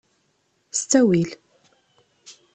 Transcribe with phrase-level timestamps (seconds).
[0.77, 1.29] S ttawil.